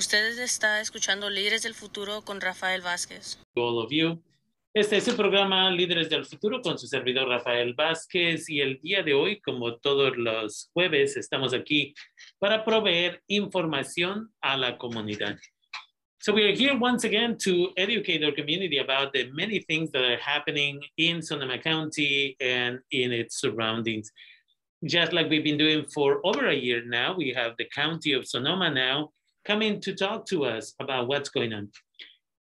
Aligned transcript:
Ustedes 0.00 0.38
está 0.38 0.80
escuchando 0.80 1.28
Líderes 1.28 1.60
del 1.60 1.74
Futuro 1.74 2.22
con 2.22 2.40
Rafael 2.40 2.80
Vázquez. 2.80 3.38
All 3.54 3.84
of 3.84 3.90
you. 3.90 4.18
Este 4.72 4.96
es 4.96 5.06
el 5.08 5.14
programa 5.14 5.70
Líderes 5.70 6.08
del 6.08 6.24
Futuro 6.24 6.62
con 6.62 6.78
su 6.78 6.86
servidor 6.86 7.28
Rafael 7.28 7.74
Vázquez 7.74 8.48
y 8.48 8.62
el 8.62 8.80
día 8.80 9.02
de 9.02 9.12
hoy, 9.12 9.42
como 9.42 9.76
todos 9.76 10.16
los 10.16 10.70
jueves, 10.72 11.18
estamos 11.18 11.52
aquí 11.52 11.92
para 12.38 12.64
proveer 12.64 13.20
información 13.26 14.32
a 14.40 14.56
la 14.56 14.78
comunidad. 14.78 15.36
So 16.20 16.32
we 16.32 16.44
are 16.44 16.56
here 16.56 16.78
once 16.80 17.04
again 17.04 17.36
to 17.44 17.70
educate 17.76 18.24
our 18.24 18.34
community 18.34 18.78
about 18.78 19.12
the 19.12 19.30
many 19.34 19.60
things 19.60 19.92
that 19.92 20.02
are 20.02 20.16
happening 20.16 20.80
in 20.96 21.20
Sonoma 21.20 21.58
County 21.58 22.38
and 22.40 22.80
in 22.90 23.12
its 23.12 23.38
surroundings. 23.38 24.10
Just 24.82 25.12
like 25.12 25.28
we've 25.28 25.44
been 25.44 25.58
doing 25.58 25.84
for 25.92 26.22
over 26.24 26.48
a 26.48 26.56
year 26.56 26.82
now, 26.86 27.14
we 27.14 27.34
have 27.34 27.54
the 27.58 27.66
County 27.66 28.14
of 28.14 28.26
Sonoma 28.26 28.70
now 28.70 29.10
coming 29.44 29.80
to 29.80 29.94
talk 29.94 30.24
to 30.26 30.44
us 30.44 30.74
about 30.78 31.08
what's 31.08 31.30
going 31.30 31.52
on. 31.52 31.70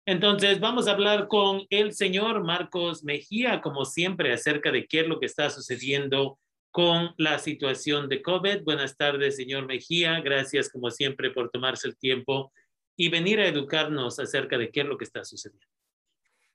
Entonces, 0.06 0.60
vamos 0.60 0.86
a 0.86 0.92
hablar 0.92 1.26
con 1.26 1.62
el 1.68 1.92
señor 1.92 2.44
Marcos 2.44 3.02
Mejía, 3.02 3.60
como 3.60 3.84
siempre, 3.84 4.32
acerca 4.32 4.70
de 4.70 4.86
qué 4.86 5.00
es 5.00 5.08
lo 5.08 5.18
que 5.18 5.26
está 5.26 5.50
sucediendo 5.50 6.38
con 6.70 7.12
la 7.16 7.38
situación 7.38 8.08
de 8.08 8.22
COVID. 8.22 8.62
Buenas 8.62 8.96
tardes, 8.96 9.36
señor 9.36 9.66
Mejía. 9.66 10.20
Gracias, 10.20 10.70
como 10.70 10.90
siempre, 10.90 11.30
por 11.30 11.50
tomarse 11.50 11.88
el 11.88 11.96
tiempo 11.96 12.52
y 12.96 13.08
venir 13.08 13.40
a 13.40 13.48
educarnos 13.48 14.18
acerca 14.18 14.56
de 14.58 14.70
qué 14.70 14.82
es 14.82 14.86
lo 14.86 14.96
que 14.96 15.04
está 15.04 15.24
sucediendo. 15.24 15.66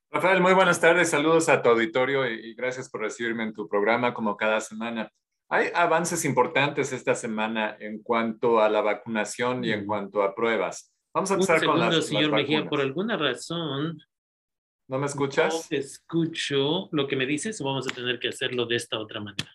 Rafael, 0.09 0.41
muy 0.41 0.53
buenas 0.53 0.79
tardes. 0.79 1.09
Saludos 1.09 1.49
a 1.49 1.61
tu 1.61 1.69
auditorio 1.69 2.29
y 2.29 2.53
gracias 2.53 2.89
por 2.89 3.01
recibirme 3.01 3.43
en 3.43 3.53
tu 3.53 3.67
programa 3.67 4.13
como 4.13 4.37
cada 4.37 4.61
semana. 4.61 5.11
Hay 5.53 5.67
avances 5.75 6.23
importantes 6.23 6.93
esta 6.93 7.13
semana 7.13 7.75
en 7.77 8.01
cuanto 8.01 8.61
a 8.61 8.69
la 8.69 8.79
vacunación 8.79 9.65
y 9.65 9.73
en 9.73 9.85
cuanto 9.85 10.23
a 10.23 10.33
pruebas. 10.33 10.93
Vamos 11.13 11.29
a 11.29 11.33
empezar 11.33 11.65
con 11.65 11.77
las, 11.77 12.05
señor 12.05 12.31
Mejía, 12.31 12.69
por 12.69 12.79
alguna 12.79 13.17
razón. 13.17 14.01
¿No 14.87 14.97
me 14.97 15.07
escuchas? 15.07 15.53
No 15.53 15.61
te 15.67 15.77
escucho 15.79 16.87
lo 16.93 17.05
que 17.05 17.17
me 17.17 17.25
dices 17.25 17.59
o 17.59 17.65
vamos 17.65 17.85
a 17.85 17.93
tener 17.93 18.17
que 18.17 18.29
hacerlo 18.29 18.65
de 18.65 18.77
esta 18.77 18.97
otra 18.97 19.19
manera. 19.19 19.51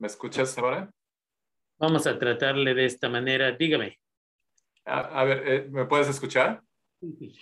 ¿Me 0.00 0.08
escuchas 0.08 0.58
ahora? 0.58 0.90
Vamos 1.78 2.04
a 2.08 2.18
tratarle 2.18 2.74
de 2.74 2.84
esta 2.84 3.08
manera. 3.08 3.52
Dígame. 3.52 4.00
A, 4.86 5.22
ver, 5.22 5.42
eh, 5.46 5.68
¿me 5.70 5.84
puedes 5.84 6.08
escuchar? 6.08 6.60
Sí. 7.00 7.38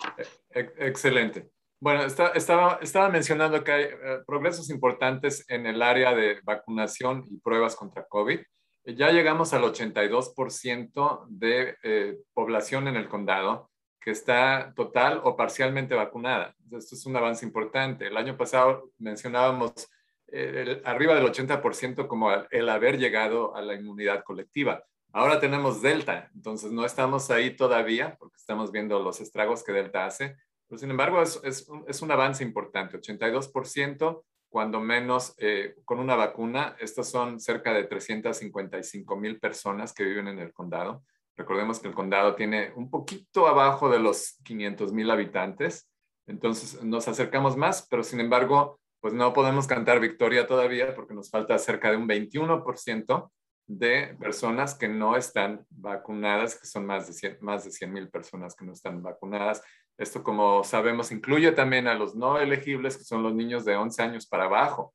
E, 0.51 0.71
excelente. 0.77 1.49
Bueno, 1.85 2.01
estaba, 2.03 3.09
mencionando 3.11 3.63
que 3.63 3.71
hay 3.71 3.83
eh, 3.83 4.19
progresos 4.25 4.71
importantes 4.71 5.45
en 5.47 5.67
el 5.67 5.83
área 5.83 6.15
de 6.15 6.39
vacunación 6.41 7.27
y 7.29 7.37
pruebas 7.37 7.75
contra 7.75 8.07
COVID. 8.07 8.39
Ya 8.85 9.11
llegamos 9.11 9.53
al 9.53 9.61
82% 9.61 11.27
de 11.29 11.77
eh, 11.83 12.17
población 12.33 12.87
en 12.87 12.95
el 12.95 13.07
condado 13.07 13.69
que 14.01 14.09
está 14.09 14.73
total 14.75 15.21
o 15.25 15.35
parcialmente 15.35 15.93
vacunada. 15.93 16.55
Esto 16.71 16.95
es 16.95 17.05
un 17.05 17.17
avance 17.17 17.45
importante. 17.45 18.07
El 18.07 18.17
año 18.17 18.35
pasado 18.35 18.89
mencionábamos 18.97 19.87
eh, 20.31 20.81
arriba 20.85 21.13
del 21.13 21.31
80% 21.31 22.07
como 22.07 22.31
el 22.49 22.69
haber 22.69 22.97
llegado 22.97 23.55
a 23.55 23.61
la 23.61 23.75
inmunidad 23.75 24.23
colectiva. 24.23 24.83
Ahora 25.13 25.39
tenemos 25.39 25.83
Delta, 25.83 26.31
entonces 26.33 26.71
no 26.71 26.83
estamos 26.83 27.29
ahí 27.29 27.55
todavía 27.55 28.15
porque 28.19 28.37
estamos 28.37 28.71
viendo 28.71 28.99
los 29.03 29.21
estragos 29.21 29.63
que 29.63 29.71
Delta 29.71 30.07
hace, 30.07 30.35
pero 30.67 30.79
sin 30.79 30.91
embargo, 30.91 31.21
es, 31.21 31.39
es, 31.43 31.67
es 31.87 32.01
un 32.01 32.11
avance 32.11 32.43
importante, 32.43 32.99
82%, 32.99 34.23
cuando 34.55 34.79
menos 34.79 35.35
eh, 35.37 35.75
con 35.83 35.99
una 35.99 36.15
vacuna. 36.15 36.77
Estos 36.79 37.09
son 37.09 37.41
cerca 37.41 37.73
de 37.73 37.83
355 37.83 39.17
mil 39.17 39.37
personas 39.37 39.93
que 39.93 40.05
viven 40.05 40.29
en 40.29 40.39
el 40.39 40.53
condado. 40.53 41.03
Recordemos 41.35 41.81
que 41.81 41.89
el 41.89 41.93
condado 41.93 42.35
tiene 42.35 42.71
un 42.77 42.89
poquito 42.89 43.47
abajo 43.47 43.89
de 43.89 43.99
los 43.99 44.39
500 44.45 44.93
mil 44.93 45.11
habitantes. 45.11 45.91
Entonces 46.25 46.81
nos 46.81 47.05
acercamos 47.09 47.57
más, 47.57 47.85
pero 47.89 48.01
sin 48.01 48.21
embargo, 48.21 48.79
pues 49.01 49.13
no 49.13 49.33
podemos 49.33 49.67
cantar 49.67 49.99
victoria 49.99 50.47
todavía 50.47 50.95
porque 50.95 51.13
nos 51.13 51.29
falta 51.29 51.59
cerca 51.59 51.91
de 51.91 51.97
un 51.97 52.07
21% 52.07 53.29
de 53.67 54.15
personas 54.19 54.73
que 54.75 54.87
no 54.87 55.17
están 55.17 55.65
vacunadas, 55.69 56.57
que 56.57 56.65
son 56.65 56.85
más 56.85 57.07
de 57.07 57.13
100 57.13 57.37
más 57.41 57.65
de 57.65 57.71
100 57.71 57.91
mil 57.91 58.09
personas 58.09 58.55
que 58.55 58.63
no 58.63 58.71
están 58.71 59.03
vacunadas. 59.03 59.61
Esto, 59.97 60.23
como 60.23 60.63
sabemos, 60.63 61.11
incluye 61.11 61.51
también 61.53 61.87
a 61.87 61.93
los 61.93 62.15
no 62.15 62.37
elegibles, 62.37 62.97
que 62.97 63.05
son 63.05 63.23
los 63.23 63.33
niños 63.33 63.63
de 63.63 63.77
11 63.77 64.01
años 64.01 64.27
para 64.27 64.45
abajo 64.45 64.93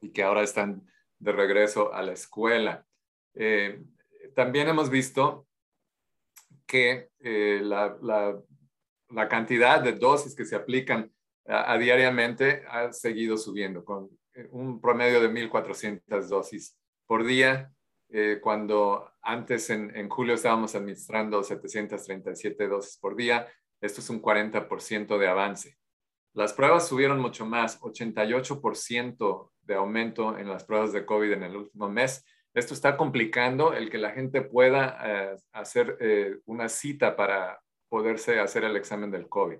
y 0.00 0.10
que 0.10 0.22
ahora 0.22 0.42
están 0.42 0.86
de 1.18 1.32
regreso 1.32 1.92
a 1.92 2.02
la 2.02 2.12
escuela. 2.12 2.86
Eh, 3.34 3.82
también 4.34 4.68
hemos 4.68 4.88
visto 4.88 5.46
que 6.66 7.10
eh, 7.20 7.60
la, 7.62 7.96
la, 8.00 9.28
cantidad 9.28 9.80
de 9.80 9.92
dosis 9.92 10.34
que 10.34 10.44
se 10.44 10.56
aplican 10.56 11.12
a, 11.46 11.76
diariamente 11.78 12.64
ha 12.68 12.92
seguido 12.92 13.36
subiendo, 13.36 13.84
con 13.84 14.10
eh, 14.34 14.48
un 14.50 14.80
promedio 14.80 15.20
de 15.20 15.30
1.400 15.30 16.28
dosis 16.28 16.76
por 17.06 17.24
día, 17.24 17.70
cuando 18.40 19.10
antes 19.20 19.68
en, 19.68 19.94
en 19.94 20.08
julio 20.08 20.34
estábamos 20.34 20.74
administrando 20.76 21.42
737 21.42 22.68
dosis 22.68 22.98
por 22.98 23.16
día, 23.16 23.46
esto 23.80 24.00
es 24.00 24.10
un 24.10 24.22
40% 24.22 25.18
de 25.18 25.28
avance. 25.28 25.76
Las 26.36 26.52
pruebas 26.52 26.86
subieron 26.86 27.18
mucho 27.18 27.46
más, 27.46 27.80
88% 27.80 29.50
de 29.62 29.74
aumento 29.74 30.36
en 30.38 30.48
las 30.48 30.64
pruebas 30.64 30.92
de 30.92 31.06
COVID 31.06 31.32
en 31.32 31.42
el 31.42 31.56
último 31.56 31.88
mes. 31.88 32.24
Esto 32.52 32.74
está 32.74 32.96
complicando 32.96 33.72
el 33.72 33.90
que 33.90 33.98
la 33.98 34.10
gente 34.10 34.42
pueda 34.42 34.98
eh, 35.02 35.36
hacer 35.52 35.96
eh, 36.00 36.38
una 36.44 36.68
cita 36.68 37.16
para 37.16 37.60
poderse 37.88 38.38
hacer 38.38 38.64
el 38.64 38.76
examen 38.76 39.10
del 39.10 39.28
COVID. 39.28 39.58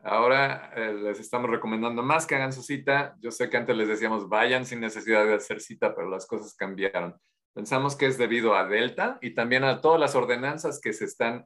Ahora 0.00 0.70
eh, 0.76 0.92
les 0.92 1.18
estamos 1.18 1.50
recomendando 1.50 2.02
más 2.02 2.26
que 2.26 2.34
hagan 2.34 2.52
su 2.52 2.62
cita. 2.62 3.16
Yo 3.20 3.30
sé 3.30 3.50
que 3.50 3.56
antes 3.56 3.76
les 3.76 3.88
decíamos 3.88 4.28
vayan 4.28 4.64
sin 4.64 4.80
necesidad 4.80 5.24
de 5.24 5.34
hacer 5.34 5.60
cita, 5.60 5.94
pero 5.94 6.08
las 6.08 6.26
cosas 6.26 6.54
cambiaron. 6.54 7.16
Pensamos 7.54 7.96
que 7.96 8.06
es 8.06 8.18
debido 8.18 8.54
a 8.54 8.66
Delta 8.66 9.18
y 9.20 9.34
también 9.34 9.64
a 9.64 9.80
todas 9.80 9.98
las 9.98 10.14
ordenanzas 10.14 10.80
que 10.80 10.92
se 10.92 11.06
están 11.06 11.42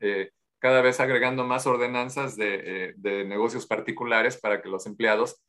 cada 0.62 0.80
vez 0.80 1.00
agregando 1.00 1.44
más 1.44 1.66
ordenanzas 1.66 2.36
eh, 2.38 2.94
de, 2.96 3.24
negocios 3.24 3.66
particulares 3.66 4.36
para 4.40 4.62
que 4.62 4.68
los 4.68 4.86
empleados 4.86 5.42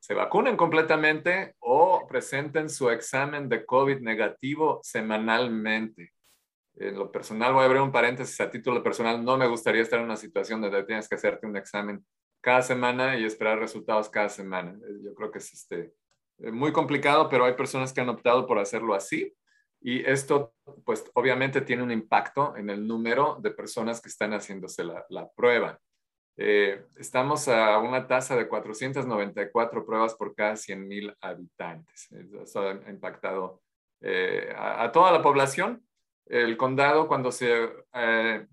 se 0.00 0.14
vacunen 0.14 0.56
completamente 0.56 1.54
o 1.60 2.08
presenten 2.08 2.68
su 2.68 2.90
examen 2.90 3.48
de 3.48 3.64
COVID 3.64 4.00
negativo 4.00 4.80
semanalmente. 4.82 6.12
En 6.74 6.96
lo 6.96 7.12
personal, 7.12 7.52
voy 7.52 7.62
a 7.62 7.66
abrir 7.66 7.82
un 7.82 7.92
paréntesis 7.92 8.40
a 8.40 8.50
título 8.50 8.82
personal, 8.82 9.24
no 9.24 9.36
me 9.36 9.46
gustaría 9.46 9.82
estar 9.82 10.00
en 10.00 10.06
una 10.06 10.16
situación 10.16 10.60
donde 10.60 10.82
tienes 10.82 11.08
que 11.08 11.14
hacerte 11.14 11.46
un 11.46 11.56
examen 11.56 12.04
cada 12.40 12.62
semana 12.62 13.16
y 13.16 13.24
esperar 13.24 13.60
resultados 13.60 14.08
cada 14.08 14.28
semana. 14.28 14.76
Yo 15.04 15.14
creo 15.14 15.30
que 15.30 15.38
es 15.38 15.52
este, 15.52 15.92
muy 16.38 16.72
complicado, 16.72 17.28
pero 17.28 17.44
hay 17.44 17.52
personas 17.52 17.92
que 17.92 18.00
han 18.00 18.08
optado 18.08 18.44
por 18.44 18.58
hacerlo 18.58 18.94
así 18.94 19.32
y 19.80 20.04
esto, 20.04 20.54
pues 20.84 21.04
obviamente 21.14 21.60
tiene 21.60 21.82
un 21.82 21.92
impacto 21.92 22.56
en 22.56 22.68
el 22.70 22.86
número 22.86 23.38
de 23.40 23.52
personas 23.52 24.00
que 24.00 24.08
están 24.08 24.32
haciéndose 24.32 24.84
la, 24.84 25.28
prueba. 25.36 25.78
Eh, 26.36 26.84
estamos 26.96 27.48
a 27.48 27.78
una 27.78 28.06
tasa 28.06 28.36
de 28.36 28.48
494 28.48 29.84
pruebas 29.84 30.14
por 30.14 30.34
cada 30.34 30.56
100 30.56 30.88
mil 30.88 31.14
habitantes. 31.20 32.08
Eso 32.42 32.60
ha 32.60 32.90
impactado 32.90 33.62
eh, 34.00 34.52
a, 34.56 34.90
toda 34.92 35.12
la 35.12 35.22
población. 35.22 35.84
El 36.26 36.56
condado, 36.56 37.08
cuando 37.08 37.32
se 37.32 37.68
eh, 37.94 38.46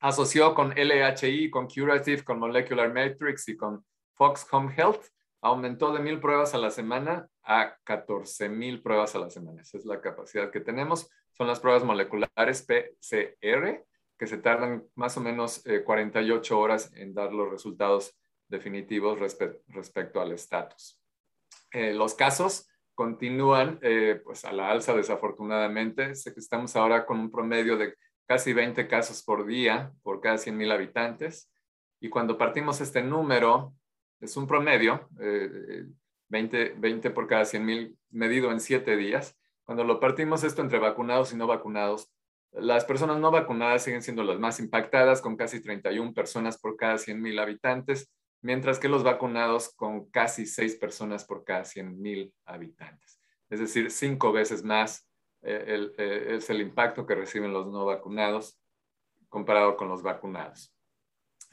asoció 0.00 0.54
con 0.54 0.70
LHI, 0.70 1.50
con 1.50 1.66
Curative, 1.66 2.24
con 2.24 2.38
Molecular 2.38 2.92
Matrix 2.92 3.48
y 3.48 3.56
con 3.56 3.84
Fox 4.14 4.46
Home 4.52 4.74
Health, 4.76 5.06
aumentó 5.42 5.92
de 5.92 5.98
mil 6.00 6.20
pruebas 6.20 6.54
a 6.54 6.58
la 6.58 6.70
semana 6.70 7.28
a 7.42 7.76
14 7.84 8.48
mil 8.48 8.80
pruebas 8.80 9.14
a 9.14 9.18
la 9.18 9.28
semana. 9.28 9.60
Esa 9.60 9.76
es 9.76 9.84
la 9.84 10.00
capacidad 10.00 10.50
que 10.50 10.60
tenemos. 10.60 11.10
Son 11.32 11.48
las 11.48 11.60
pruebas 11.60 11.84
moleculares 11.84 12.62
PCR, 12.62 13.84
que 14.16 14.26
se 14.26 14.38
tardan 14.38 14.84
más 14.94 15.16
o 15.16 15.20
menos 15.20 15.64
48 15.84 16.54
eh, 16.54 16.56
horas 16.56 16.92
en 16.94 17.12
dar 17.12 17.32
los 17.32 17.50
resultados 17.50 18.16
definitivos 18.48 19.18
respecto 19.18 20.20
al 20.20 20.32
estatus. 20.32 21.00
Eh, 21.72 21.92
los 21.92 22.14
casos 22.14 22.68
continúan 22.94 23.80
eh, 23.82 24.20
pues 24.24 24.44
a 24.44 24.52
la 24.52 24.70
alza 24.70 24.94
desafortunadamente. 24.94 26.14
Sé 26.14 26.32
que 26.32 26.40
estamos 26.40 26.76
ahora 26.76 27.04
con 27.04 27.18
un 27.18 27.32
promedio 27.32 27.76
de 27.76 27.94
casi 28.26 28.52
20 28.52 28.86
casos 28.86 29.24
por 29.24 29.44
día 29.44 29.92
por 30.02 30.20
cada 30.20 30.38
100 30.38 30.56
mil 30.56 30.70
habitantes. 30.70 31.50
Y 31.98 32.08
cuando 32.08 32.38
partimos 32.38 32.80
este 32.80 33.02
número 33.02 33.74
es 34.22 34.36
un 34.36 34.46
promedio, 34.46 35.08
20, 36.28 36.62
eh, 36.62 36.74
20 36.78 37.10
por 37.10 37.26
cada 37.26 37.44
100 37.44 37.64
mil 37.64 37.98
medido 38.10 38.52
en 38.52 38.60
7 38.60 38.96
días. 38.96 39.36
Cuando 39.64 39.84
lo 39.84 40.00
partimos 40.00 40.44
esto 40.44 40.62
entre 40.62 40.78
vacunados 40.78 41.32
y 41.32 41.36
no 41.36 41.46
vacunados, 41.46 42.12
las 42.52 42.84
personas 42.84 43.18
no 43.18 43.30
vacunadas 43.30 43.82
siguen 43.82 44.02
siendo 44.02 44.22
las 44.22 44.38
más 44.38 44.60
impactadas, 44.60 45.20
con 45.20 45.36
casi 45.36 45.60
31 45.60 46.14
personas 46.14 46.58
por 46.58 46.76
cada 46.76 46.98
100 46.98 47.20
mil 47.20 47.38
habitantes, 47.38 48.12
mientras 48.42 48.78
que 48.78 48.88
los 48.88 49.02
vacunados 49.02 49.74
con 49.74 50.08
casi 50.10 50.46
6 50.46 50.76
personas 50.76 51.24
por 51.24 51.44
cada 51.44 51.64
100 51.64 52.00
mil 52.00 52.32
habitantes. 52.44 53.20
Es 53.50 53.58
decir, 53.58 53.90
cinco 53.90 54.32
veces 54.32 54.62
más 54.62 55.08
eh, 55.42 55.90
eh, 55.98 56.36
es 56.36 56.48
el 56.48 56.60
impacto 56.60 57.06
que 57.06 57.14
reciben 57.14 57.52
los 57.52 57.66
no 57.66 57.84
vacunados 57.84 58.58
comparado 59.28 59.76
con 59.76 59.88
los 59.88 60.02
vacunados. 60.02 60.72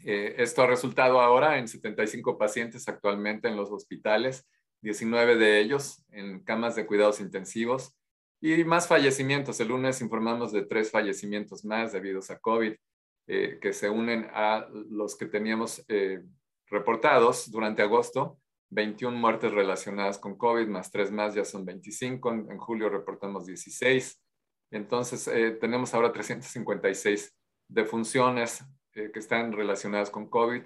Eh, 0.04 0.36
esto 0.38 0.62
ha 0.62 0.68
resultado 0.68 1.20
ahora 1.20 1.58
en 1.58 1.68
75 1.68 2.38
pacientes 2.38 2.88
actualmente 2.88 3.48
en 3.48 3.58
los 3.58 3.70
hospitales, 3.72 4.48
19 4.82 5.36
de 5.36 5.60
ellos 5.60 6.06
en 6.12 6.44
camas 6.44 6.76
de 6.76 6.86
cuidados 6.86 7.20
intensivos 7.20 7.98
y 8.42 8.64
más 8.64 8.88
fallecimientos. 8.88 9.60
El 9.60 9.70
lunes 9.70 10.02
informamos 10.02 10.54
de 10.54 10.66
tres 10.66 10.90
fallecimientos 10.92 11.66
más 11.66 11.92
debido 11.92 12.22
a 12.30 12.40
COVID 12.40 12.74
eh, 13.28 13.60
que 13.62 13.74
se 13.74 13.90
unen 13.90 14.28
a 14.34 14.68
los 14.72 15.18
que 15.18 15.26
teníamos 15.26 15.84
eh, 15.90 16.24
reportados 16.68 17.52
durante 17.52 17.82
agosto. 17.82 18.40
21 18.72 19.18
muertes 19.18 19.52
relacionadas 19.52 20.20
con 20.20 20.38
COVID, 20.38 20.68
más 20.68 20.92
tres 20.92 21.12
más, 21.12 21.34
ya 21.34 21.44
son 21.44 21.66
25. 21.66 22.32
En, 22.32 22.58
julio 22.60 22.88
reportamos 22.88 23.48
16. 23.48 24.22
Entonces, 24.72 25.28
tenemos 25.60 25.96
ahora 25.96 26.14
356 26.14 27.36
defunciones 27.68 28.64
eh, 28.96 29.12
que 29.12 29.20
están 29.20 29.52
relacionadas 29.52 30.10
con 30.10 30.30
COVID. 30.30 30.64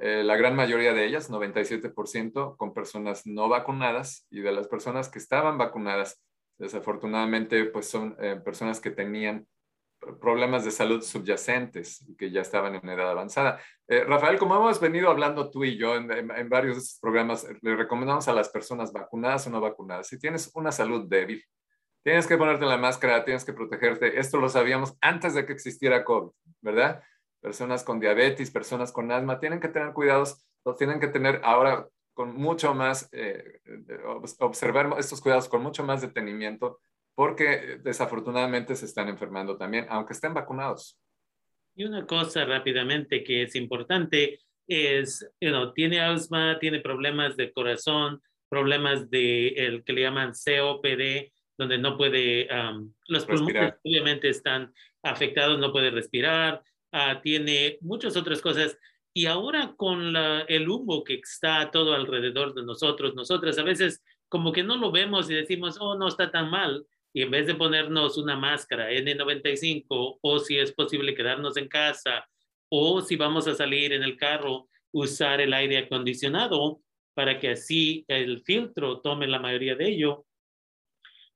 Eh, 0.00 0.22
la 0.24 0.36
gran 0.36 0.54
mayoría 0.54 0.92
de 0.92 1.06
ellas, 1.06 1.30
97%, 1.30 2.56
con 2.56 2.74
personas 2.74 3.26
no 3.26 3.48
vacunadas 3.48 4.26
y 4.30 4.40
de 4.40 4.52
las 4.52 4.68
personas 4.68 5.08
que 5.08 5.18
estaban 5.18 5.58
vacunadas, 5.58 6.22
desafortunadamente, 6.58 7.64
pues 7.66 7.88
son 7.88 8.16
eh, 8.20 8.40
personas 8.44 8.80
que 8.80 8.90
tenían 8.90 9.46
problemas 10.20 10.64
de 10.64 10.70
salud 10.72 11.00
subyacentes 11.00 12.02
y 12.08 12.16
que 12.16 12.30
ya 12.30 12.40
estaban 12.40 12.74
en 12.74 12.88
edad 12.88 13.10
avanzada. 13.10 13.60
Rafael, 13.86 14.36
como 14.36 14.56
hemos 14.56 14.80
venido 14.80 15.08
hablando 15.08 15.48
tú 15.48 15.62
y 15.62 15.76
yo 15.76 15.94
en, 15.94 16.10
en, 16.10 16.48
varios 16.48 16.98
programas, 17.00 17.46
le 17.60 17.76
recomendamos 17.76 18.26
a 18.26 18.32
las 18.32 18.48
personas 18.48 18.92
vacunadas 18.92 19.46
o 19.46 19.50
no 19.50 19.60
vacunadas, 19.60 20.08
si 20.08 20.18
tienes 20.18 20.50
una 20.54 20.72
salud 20.72 21.08
débil, 21.08 21.44
tienes 22.02 22.26
que 22.26 22.36
ponerte 22.36 22.66
la 22.66 22.78
máscara, 22.78 23.24
tienes 23.24 23.44
que 23.44 23.52
protegerte. 23.52 24.18
Esto 24.18 24.38
lo 24.38 24.48
sabíamos 24.48 24.96
antes 25.00 25.34
de 25.34 25.46
que 25.46 25.52
existiera 25.52 26.04
COVID, 26.04 26.32
¿verdad? 26.60 27.02
Personas 27.42 27.82
con 27.82 28.00
diabetes, 28.00 28.50
personas 28.50 28.92
con 28.92 29.10
asma, 29.10 29.40
tienen 29.40 29.60
que 29.60 29.68
tener 29.68 29.92
cuidados, 29.92 30.42
tienen 30.78 31.00
que 31.00 31.08
tener 31.08 31.40
ahora 31.42 31.88
con 32.14 32.34
mucho 32.34 32.72
más, 32.72 33.08
eh, 33.12 33.60
observar 34.38 34.94
estos 34.98 35.20
cuidados 35.20 35.48
con 35.48 35.62
mucho 35.62 35.82
más 35.82 36.00
detenimiento, 36.00 36.78
porque 37.14 37.78
desafortunadamente 37.82 38.76
se 38.76 38.86
están 38.86 39.08
enfermando 39.08 39.56
también, 39.56 39.86
aunque 39.90 40.12
estén 40.12 40.32
vacunados. 40.32 40.98
Y 41.74 41.84
una 41.84 42.06
cosa 42.06 42.44
rápidamente 42.44 43.24
que 43.24 43.42
es 43.42 43.56
importante 43.56 44.38
es, 44.68 45.28
you 45.40 45.72
tiene 45.74 46.00
asma, 46.00 46.58
tiene 46.60 46.80
problemas 46.80 47.36
de 47.36 47.52
corazón, 47.52 48.22
problemas 48.48 49.10
de 49.10 49.48
el 49.48 49.82
que 49.82 49.94
le 49.94 50.02
llaman 50.02 50.32
COPD, 50.32 51.32
donde 51.58 51.78
no 51.78 51.96
puede, 51.96 52.48
los 53.08 53.24
pulmones 53.26 53.74
obviamente 53.82 54.28
están 54.28 54.72
afectados, 55.02 55.58
no 55.58 55.72
puede 55.72 55.90
respirar, 55.90 56.62
Ah, 56.92 57.20
tiene 57.22 57.78
muchas 57.80 58.16
otras 58.16 58.40
cosas. 58.40 58.78
Y 59.14 59.26
ahora 59.26 59.74
con 59.76 60.14
el 60.48 60.68
humo 60.68 61.02
que 61.04 61.14
está 61.14 61.70
todo 61.70 61.94
alrededor 61.94 62.54
de 62.54 62.62
nosotros, 62.62 63.14
nosotras 63.14 63.58
a 63.58 63.62
veces 63.62 64.02
como 64.28 64.52
que 64.52 64.62
no 64.62 64.76
lo 64.76 64.90
vemos 64.90 65.30
y 65.30 65.34
decimos, 65.34 65.76
oh, 65.80 65.96
no 65.96 66.08
está 66.08 66.30
tan 66.30 66.50
mal. 66.50 66.86
Y 67.14 67.22
en 67.22 67.30
vez 67.30 67.46
de 67.46 67.54
ponernos 67.54 68.16
una 68.16 68.36
máscara 68.36 68.90
N95 68.90 70.18
o 70.20 70.38
si 70.38 70.58
es 70.58 70.72
posible 70.72 71.14
quedarnos 71.14 71.56
en 71.56 71.68
casa 71.68 72.26
o 72.70 73.02
si 73.02 73.16
vamos 73.16 73.46
a 73.48 73.54
salir 73.54 73.92
en 73.92 74.02
el 74.02 74.16
carro, 74.16 74.68
usar 74.92 75.40
el 75.40 75.52
aire 75.52 75.78
acondicionado 75.78 76.80
para 77.14 77.38
que 77.38 77.50
así 77.50 78.04
el 78.08 78.42
filtro 78.42 79.00
tome 79.00 79.26
la 79.26 79.38
mayoría 79.38 79.74
de 79.74 79.88
ello. 79.88 80.24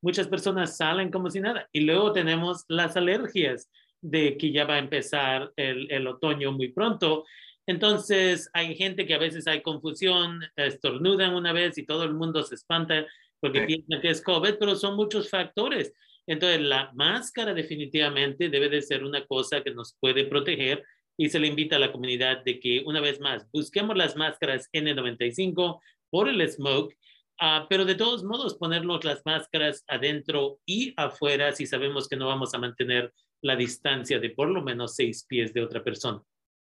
Muchas 0.01 0.27
personas 0.27 0.77
salen 0.77 1.11
como 1.11 1.29
si 1.29 1.39
nada. 1.39 1.69
Y 1.71 1.81
luego 1.81 2.11
tenemos 2.11 2.65
las 2.67 2.97
alergias 2.97 3.69
de 4.01 4.37
que 4.37 4.51
ya 4.51 4.65
va 4.65 4.75
a 4.75 4.79
empezar 4.79 5.51
el, 5.55 5.91
el 5.91 6.07
otoño 6.07 6.51
muy 6.51 6.69
pronto. 6.71 7.25
Entonces, 7.65 8.49
hay 8.53 8.75
gente 8.75 9.05
que 9.05 9.13
a 9.13 9.19
veces 9.19 9.47
hay 9.47 9.61
confusión, 9.61 10.41
estornudan 10.55 11.33
una 11.33 11.51
vez 11.51 11.77
y 11.77 11.85
todo 11.85 12.03
el 12.03 12.13
mundo 12.13 12.43
se 12.43 12.55
espanta 12.55 13.05
porque 13.39 13.61
piensan 13.61 14.01
que 14.01 14.09
es 14.09 14.21
COVID, 14.21 14.55
pero 14.59 14.75
son 14.75 14.95
muchos 14.95 15.29
factores. 15.29 15.93
Entonces, 16.27 16.61
la 16.61 16.91
máscara 16.93 17.53
definitivamente 17.53 18.49
debe 18.49 18.69
de 18.69 18.81
ser 18.81 19.03
una 19.03 19.25
cosa 19.25 19.63
que 19.63 19.71
nos 19.71 19.95
puede 19.99 20.25
proteger 20.25 20.83
y 21.17 21.29
se 21.29 21.39
le 21.39 21.47
invita 21.47 21.77
a 21.77 21.79
la 21.79 21.91
comunidad 21.91 22.43
de 22.43 22.59
que, 22.59 22.83
una 22.85 23.01
vez 23.01 23.19
más, 23.19 23.49
busquemos 23.51 23.97
las 23.97 24.15
máscaras 24.15 24.69
N95 24.73 25.79
por 26.09 26.29
el 26.29 26.47
smoke, 26.49 26.93
uh, 27.41 27.65
pero 27.69 27.85
de 27.85 27.95
todos 27.95 28.23
modos 28.23 28.55
ponernos 28.55 29.03
las 29.03 29.25
máscaras 29.25 29.83
adentro 29.87 30.59
y 30.65 30.93
afuera 30.97 31.53
si 31.53 31.65
sabemos 31.65 32.07
que 32.07 32.17
no 32.17 32.27
vamos 32.27 32.53
a 32.53 32.59
mantener 32.59 33.13
la 33.41 33.55
distancia 33.55 34.19
de 34.19 34.29
por 34.31 34.49
lo 34.49 34.61
menos 34.61 34.95
seis 34.95 35.25
pies 35.25 35.53
de 35.53 35.63
otra 35.63 35.83
persona. 35.83 36.21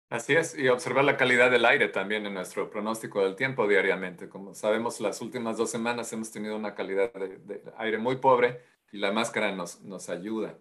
Así 0.09 0.33
es, 0.33 0.57
y 0.57 0.67
observar 0.67 1.03
la 1.03 1.17
calidad 1.17 1.49
del 1.49 1.65
aire 1.65 1.89
también 1.89 2.25
en 2.25 2.35
nuestro 2.35 2.69
pronóstico 2.69 3.23
del 3.23 3.35
tiempo 3.35 3.67
diariamente. 3.67 4.29
Como 4.29 4.53
sabemos, 4.53 5.01
las 5.01 5.19
últimas 5.19 5.57
dos 5.57 5.71
semanas 5.71 6.13
hemos 6.13 6.31
tenido 6.31 6.55
una 6.55 6.75
calidad 6.75 7.11
de, 7.13 7.61
aire 7.77 7.97
muy 7.97 8.17
pobre 8.17 8.61
y 8.91 8.97
la 8.99 9.11
máscara 9.11 9.51
nos, 9.51 9.81
nos 9.81 10.09
ayuda. 10.09 10.57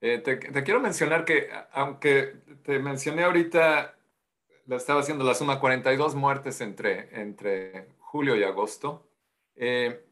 Eh, 0.00 0.18
te, 0.18 0.38
quiero 0.38 0.80
mencionar 0.80 1.24
que, 1.24 1.50
aunque 1.72 2.34
te 2.62 2.78
mencioné 2.78 3.24
ahorita, 3.24 3.96
le 4.66 4.76
estaba 4.76 5.00
haciendo 5.00 5.24
la 5.24 5.34
suma 5.34 5.60
42 5.60 6.14
muertes 6.14 6.60
entre, 6.60 7.20
entre 7.20 7.88
julio 7.98 8.36
y 8.36 8.44
agosto. 8.44 9.08
Eh, 9.56 10.04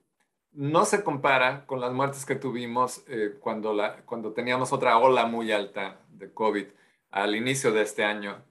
no 0.57 0.87
se 0.87 1.05
compara 1.05 1.67
con 1.67 1.81
las 1.81 1.93
muertes 1.93 2.25
que 2.25 2.35
tuvimos 2.35 3.05
eh, 3.09 3.37
cuando, 3.41 4.33
teníamos 4.35 4.73
otra 4.73 4.99
ola 4.99 5.27
muy 5.27 5.53
alta 5.53 6.01
de 6.09 6.33
COVID 6.33 6.67
al 7.11 7.37
inicio 7.37 7.73
de 7.73 7.83
este 7.83 8.05
año, 8.05 8.43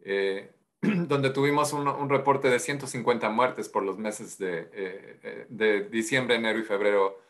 eh, 0.00 0.52
donde 0.80 1.30
tuvimos 1.30 1.72
un, 1.72 2.08
reporte 2.10 2.50
de 2.50 2.58
150 2.58 3.30
muertes 3.30 3.68
por 3.68 3.84
los 3.84 3.96
meses 3.96 4.38
de, 4.38 4.68
eh, 4.72 5.88
diciembre, 5.90 6.34
enero 6.36 6.58
y 6.58 6.64
febrero 6.64 7.20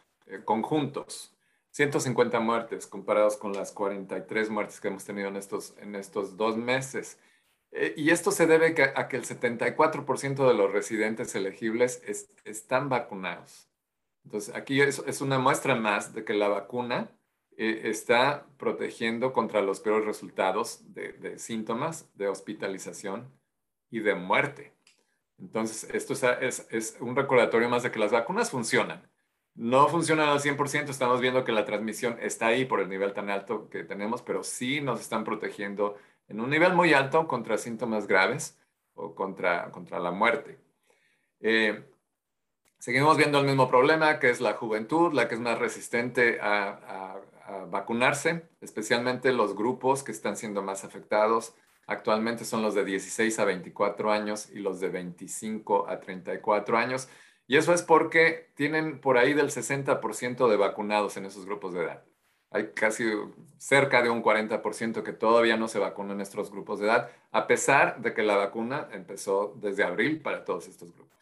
conjuntos. 0.45 1.35
150 1.73 2.39
muertes 2.41 2.87
comparados 2.87 3.37
con 3.37 3.53
las 3.55 3.73
43 3.73 4.51
muertes 4.51 4.81
que 4.81 4.89
hemos 4.89 5.05
tenido 5.05 5.29
en 5.29 5.37
estos 5.95 6.37
dos 6.37 6.57
meses. 6.57 7.19
y 7.97 8.11
esto 8.11 8.31
se 8.31 8.47
debe 8.47 8.75
a 8.95 9.09
que 9.09 9.17
el 9.17 9.25
74% 9.25 10.47
de 10.47 10.55
los 10.55 10.71
residentes 10.71 11.35
elegibles 11.35 12.03
están 12.45 12.91
vacunados. 12.91 13.72
Entonces, 14.25 14.55
aquí 14.55 14.81
es, 14.81 15.21
una 15.21 15.39
muestra 15.39 15.75
más 15.75 16.15
de 16.15 16.25
que 16.25 16.35
la 16.35 16.49
vacuna 16.49 17.11
eh, 17.57 17.83
está 17.85 18.47
protegiendo 18.57 19.33
contra 19.33 19.63
los 19.63 19.81
peores 19.81 20.07
resultados 20.07 20.83
de, 20.95 21.39
síntomas, 21.39 22.11
de 22.17 22.29
hospitalización 22.29 23.31
y 23.91 24.01
de 24.01 24.15
muerte. 24.15 24.75
Entonces, 25.39 25.89
esto 25.93 26.15
es, 26.41 26.97
un 27.01 27.17
recordatorio 27.17 27.69
más 27.69 27.83
de 27.83 27.91
que 27.91 27.99
las 27.99 28.13
vacunas 28.13 28.51
funcionan. 28.51 29.09
No 29.55 29.89
funcionan 29.89 30.31
al 30.31 30.41
100%, 30.41 30.89
estamos 30.89 31.21
viendo 31.21 31.45
que 31.45 31.53
la 31.53 31.67
transmisión 31.67 32.17
está 32.21 32.47
ahí 32.47 32.65
por 32.65 32.81
el 32.81 32.89
nivel 32.89 33.13
tan 33.13 33.29
alto 33.29 33.69
que 33.69 33.85
tenemos, 33.85 34.23
pero 34.23 34.43
sí 34.43 34.81
nos 34.81 35.01
están 35.01 35.25
protegiendo 35.25 35.97
en 36.29 36.41
un 36.41 36.49
nivel 36.49 36.73
muy 36.75 36.95
alto 36.95 37.27
contra 37.27 37.59
síntomas 37.59 38.07
graves 38.07 38.59
o 38.95 39.15
contra, 39.15 39.71
contra 39.71 39.99
la 39.99 40.11
muerte. 40.11 40.59
Eh, 41.41 41.85
Seguimos 42.83 43.17
viendo 43.17 43.39
el 43.39 43.47
mismo 43.47 43.69
problema, 43.69 44.19
que 44.19 44.29
es 44.29 44.41
la 44.41 44.55
juventud, 44.55 45.13
la 45.13 45.29
que 45.29 45.37
es 45.37 45.41
más 45.41 45.57
resistente 45.57 46.41
a, 46.43 47.21
vacunarse, 47.71 48.49
especialmente 48.61 49.33
los 49.33 49.55
grupos 49.55 50.03
que 50.03 50.11
están 50.11 50.37
siendo 50.37 50.63
más 50.63 50.83
afectados. 50.83 51.55
Actualmente 51.87 52.45
son 52.45 52.61
los 52.61 52.75
de 52.75 52.85
16 52.85 53.39
a 53.39 53.45
24 53.45 54.11
años 54.11 54.51
y 54.51 54.59
los 54.59 54.81
de 54.81 54.89
25 54.89 55.89
a 55.89 56.01
34 56.01 56.77
años. 56.77 57.09
Y 57.47 57.57
eso 57.57 57.73
es 57.73 57.83
porque 57.83 58.51
tienen 58.57 59.01
por 59.01 59.17
ahí 59.17 59.33
del 59.33 59.51
60% 59.51 60.49
de 60.49 60.57
vacunados 60.57 61.17
en 61.17 61.27
esos 61.27 61.47
grupos 61.47 61.75
de 61.75 61.85
edad. 61.85 62.03
Hay 62.51 62.73
casi 62.75 63.05
cerca 63.59 64.03
de 64.03 64.11
un 64.11 64.25
40% 64.25 65.05
que 65.05 65.13
todavía 65.13 65.57
no 65.57 65.69
se 65.69 65.79
vacuna 65.79 66.15
en 66.15 66.21
estos 66.21 66.51
grupos 66.51 66.81
de 66.81 66.87
edad, 66.87 67.11
a 67.31 67.47
pesar 67.47 68.01
de 68.01 68.13
que 68.13 68.25
la 68.25 68.35
vacuna 68.35 68.89
empezó 68.91 69.55
desde 69.61 69.85
abril 69.85 70.21
para 70.21 70.45
todos 70.45 70.67
estos 70.67 70.93
grupos 70.93 71.22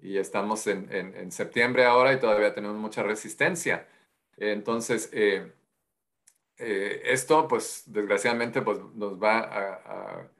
y 0.00 0.18
estamos 0.18 0.66
en, 0.66 0.88
en, 0.92 1.32
septiembre 1.32 1.84
ahora 1.84 2.12
y 2.12 2.20
todavía 2.20 2.54
tenemos 2.54 2.76
mucha 2.76 3.02
resistencia. 3.02 3.86
Entonces, 4.36 5.10
eh, 5.12 5.52
eh, 6.58 7.02
esto, 7.04 7.48
pues, 7.48 7.84
desgraciadamente, 7.86 8.62
pues, 8.62 8.78
nos 8.94 9.20
va 9.22 9.38
a, 9.40 10.30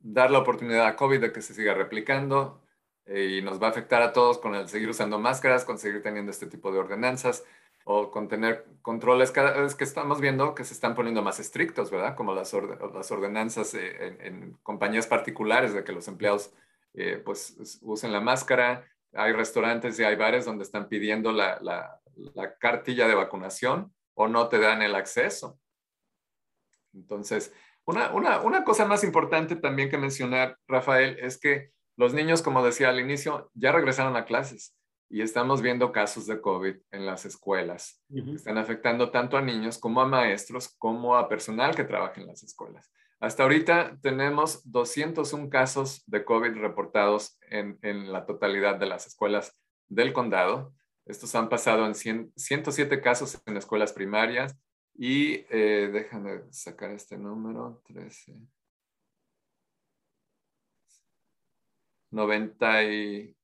dar 0.00 0.30
la 0.30 0.38
oportunidad 0.38 0.86
a 0.86 0.96
COVID 0.96 1.20
de 1.20 1.32
que 1.32 1.42
se 1.42 1.54
siga 1.54 1.74
replicando 1.74 2.62
eh, 3.06 3.38
y 3.38 3.42
nos 3.42 3.60
va 3.60 3.68
a 3.68 3.70
afectar 3.70 4.02
a 4.02 4.12
todos 4.12 4.38
con 4.38 4.54
el 4.54 4.68
seguir 4.68 4.88
usando 4.88 5.18
máscaras, 5.18 5.64
con 5.64 5.78
seguir 5.78 6.02
teniendo 6.02 6.30
este 6.30 6.46
tipo 6.46 6.70
de 6.72 6.78
ordenanzas 6.78 7.44
o 7.84 8.10
con 8.10 8.28
tener 8.28 8.66
controles 8.82 9.32
cada 9.32 9.60
vez 9.60 9.74
que 9.74 9.84
estamos 9.84 10.20
viendo 10.20 10.54
que 10.54 10.64
se 10.64 10.74
están 10.74 10.94
poniendo 10.94 11.22
más 11.22 11.40
estrictos, 11.40 11.90
¿verdad? 11.90 12.16
Como 12.16 12.34
las, 12.34 12.52
las 12.52 13.10
ordenanzas 13.10 13.74
en, 13.74 14.20
en 14.20 14.52
compañías 14.62 15.06
particulares 15.06 15.74
de 15.74 15.84
que 15.84 15.92
los 15.92 16.08
empleados 16.08 16.52
eh, 16.96 17.22
pues 17.24 17.78
usen 17.82 18.12
la 18.12 18.20
máscara. 18.20 18.84
Hay 19.12 19.32
restaurantes 19.32 19.98
y 19.98 20.04
hay 20.04 20.16
bares 20.16 20.44
donde 20.44 20.64
están 20.64 20.88
pidiendo 20.88 21.32
la, 21.32 21.58
la, 21.60 22.00
cartilla 22.58 23.06
de 23.06 23.14
vacunación 23.14 23.94
o 24.14 24.26
no 24.26 24.48
te 24.48 24.58
dan 24.58 24.82
el 24.82 24.94
acceso. 24.94 25.58
Entonces, 26.94 27.52
Una, 27.84 28.12
una, 28.12 28.40
una 28.40 28.64
cosa 28.64 28.84
más 28.84 29.04
importante 29.04 29.54
también 29.54 29.90
que 29.90 29.98
mencionar, 29.98 30.58
Rafael, 30.66 31.18
es 31.20 31.38
que 31.38 31.70
los 31.96 32.14
niños, 32.14 32.42
como 32.42 32.64
decía 32.64 32.88
al 32.88 32.98
inicio, 32.98 33.50
ya 33.54 33.70
regresaron 33.70 34.16
a 34.16 34.24
clases 34.24 34.74
y 35.08 35.22
estamos 35.22 35.62
viendo 35.62 35.92
casos 35.92 36.26
de 36.26 36.40
COVID 36.40 36.76
en 36.90 37.06
las 37.06 37.24
escuelas. 37.24 38.02
que 38.12 38.34
están 38.34 38.58
afectando 38.58 39.10
tanto 39.10 39.36
a 39.36 39.42
niños 39.42 39.78
como 39.78 40.00
a 40.00 40.06
maestros, 40.06 40.74
como 40.78 41.16
a 41.16 41.28
personal 41.28 41.74
que 41.74 41.84
trabaja 41.84 42.20
en 42.20 42.26
las 42.26 42.42
escuelas. 42.42 42.90
Hasta 43.18 43.42
ahorita 43.42 43.98
tenemos 44.02 44.60
201 44.70 45.48
casos 45.48 46.02
de 46.06 46.24
COVID 46.24 46.56
reportados 46.56 47.38
en, 47.50 47.78
la 48.12 48.26
totalidad 48.26 48.76
de 48.76 48.86
las 48.86 49.06
escuelas 49.06 49.58
del 49.88 50.12
condado. 50.12 50.74
Estos 51.06 51.34
han 51.34 51.48
pasado 51.48 51.86
en 51.86 51.94
107 51.94 53.00
casos 53.00 53.40
en 53.46 53.56
escuelas 53.56 53.92
primarias 53.92 54.56
y 54.94 55.46
eh, 55.50 55.88
déjame 55.92 56.42
sacar 56.50 56.90
este 56.90 57.16
número, 57.16 57.82
13. 57.86 58.34
90 62.10 62.84
y, 62.84 63.36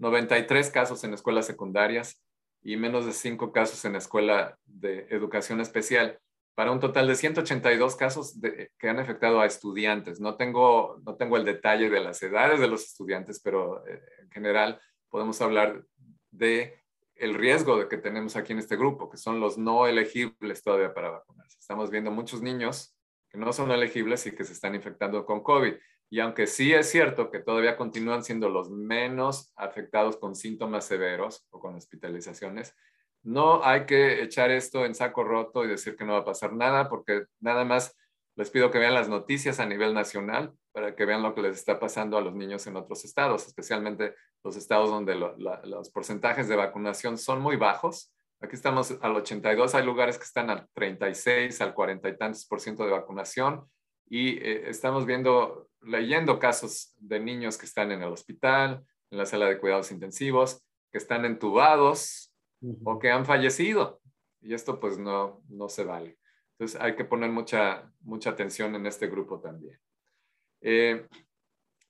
93 0.00 0.70
casos 0.70 1.04
en 1.04 1.12
escuelas 1.12 1.46
secundarias 1.46 2.22
y 2.62 2.76
menos 2.76 3.04
de 3.06 3.12
5 3.12 3.52
casos 3.52 3.84
en 3.84 3.96
escuela 3.96 4.58
de 4.64 5.06
educación 5.10 5.60
especial, 5.60 6.18
para 6.60 6.72
un 6.72 6.78
total 6.78 7.08
de 7.08 7.14
182 7.14 7.96
casos 7.96 8.38
que 8.78 8.86
han 8.86 8.98
afectado 8.98 9.40
a 9.40 9.46
estudiantes. 9.46 10.20
No 10.20 10.36
tengo, 10.36 11.00
no 11.06 11.16
tengo 11.16 11.38
el 11.38 11.46
detalle 11.46 11.88
de 11.88 12.00
las 12.00 12.22
edades 12.22 12.60
de 12.60 12.68
los 12.68 12.84
estudiantes, 12.84 13.40
pero 13.40 13.82
eh, 13.86 13.98
en 14.18 14.30
general 14.30 14.78
podemos 15.08 15.40
hablar 15.40 15.82
de 16.30 16.84
el 17.14 17.32
riesgo 17.32 17.78
de 17.78 17.88
que 17.88 17.96
tenemos 17.96 18.36
aquí 18.36 18.52
en 18.52 18.58
este 18.58 18.76
grupo, 18.76 19.08
que 19.08 19.16
son 19.16 19.40
los 19.40 19.56
no 19.56 19.86
elegibles 19.86 20.62
todavía 20.62 20.92
para 20.92 21.08
vacunarse. 21.08 21.56
Estamos 21.58 21.90
viendo 21.90 22.10
muchos 22.10 22.42
niños 22.42 22.94
que 23.30 23.38
no 23.38 23.54
son 23.54 23.70
elegibles 23.70 24.26
y 24.26 24.32
que 24.32 24.44
se 24.44 24.52
están 24.52 24.74
infectando 24.74 25.24
con 25.24 25.42
COVID. 25.42 25.72
Y 26.10 26.20
aunque 26.20 26.46
sí 26.46 26.74
es 26.74 26.90
cierto 26.90 27.30
que 27.30 27.38
todavía 27.38 27.78
continúan 27.78 28.22
siendo 28.22 28.50
los 28.50 28.68
menos 28.70 29.50
afectados 29.56 30.18
con 30.18 30.34
síntomas 30.34 30.84
severos 30.84 31.46
o 31.48 31.58
con 31.58 31.76
hospitalizaciones, 31.76 32.74
no 33.22 33.64
hay 33.64 33.86
que 33.86 34.22
echar 34.22 34.50
esto 34.50 34.84
en 34.84 34.94
saco 34.94 35.24
roto 35.24 35.64
y 35.64 35.68
decir 35.68 35.96
que 35.96 36.04
no 36.04 36.14
va 36.14 36.20
a 36.20 36.24
pasar 36.24 36.52
nada, 36.52 36.88
porque 36.88 37.24
nada 37.40 37.64
más 37.64 37.96
les 38.36 38.50
pido 38.50 38.70
que 38.70 38.78
vean 38.78 38.94
las 38.94 39.08
noticias 39.08 39.60
a 39.60 39.66
nivel 39.66 39.92
nacional 39.92 40.52
para 40.72 40.94
que 40.94 41.04
vean 41.04 41.22
lo 41.22 41.34
que 41.34 41.42
les 41.42 41.56
está 41.56 41.78
pasando 41.78 42.16
a 42.16 42.20
los 42.20 42.34
niños 42.34 42.66
en 42.66 42.76
otros 42.76 43.04
estados, 43.04 43.46
especialmente 43.46 44.14
los 44.42 44.56
estados 44.56 44.90
donde 44.90 45.14
los 45.16 45.90
porcentajes 45.90 46.48
de 46.48 46.56
vacunación 46.56 47.18
son 47.18 47.40
muy 47.40 47.56
bajos. 47.56 48.12
Aquí 48.40 48.54
estamos 48.54 48.96
al 49.02 49.16
82, 49.16 49.74
hay 49.74 49.84
lugares 49.84 50.16
que 50.16 50.24
están 50.24 50.48
al 50.48 50.66
36, 50.72 51.60
al 51.60 51.74
40 51.74 52.08
y 52.08 52.16
tantos 52.16 52.46
por 52.46 52.60
ciento 52.60 52.84
de 52.84 52.92
vacunación 52.92 53.68
y 54.08 54.38
eh, 54.38 54.70
estamos 54.70 55.06
viendo, 55.06 55.68
leyendo 55.82 56.38
casos 56.38 56.94
de 56.98 57.20
niños 57.20 57.58
que 57.58 57.66
están 57.66 57.92
en 57.92 58.02
el 58.02 58.08
hospital, 58.08 58.84
en 59.10 59.18
la 59.18 59.26
sala 59.26 59.46
de 59.46 59.58
cuidados 59.58 59.92
intensivos, 59.92 60.62
que 60.90 60.98
están 60.98 61.24
entubados 61.24 62.29
o 62.84 62.98
que 62.98 63.10
han 63.10 63.24
fallecido. 63.24 64.00
Y 64.40 64.54
esto 64.54 64.80
pues 64.80 64.98
no, 64.98 65.42
no 65.48 65.68
se 65.68 65.84
vale. 65.84 66.18
Entonces 66.52 66.80
hay 66.80 66.96
que 66.96 67.04
poner 67.04 67.30
mucha, 67.30 67.90
mucha 68.00 68.30
atención 68.30 68.74
en 68.74 68.86
este 68.86 69.08
grupo 69.08 69.40
también. 69.40 69.78
Eh, 70.60 71.06